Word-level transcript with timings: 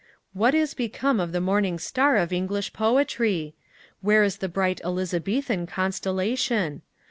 What 0.33 0.55
Is 0.55 0.73
become 0.73 1.19
of 1.19 1.31
the 1.31 1.39
morning 1.39 1.77
star 1.77 2.15
of 2.17 2.33
English 2.33 2.73
Poetry? 2.73 3.53
Where 4.01 4.23
is 4.23 4.37
the 4.37 4.49
bright 4.49 4.81
Elizabethan 4.83 5.67
constellation? 5.67 6.81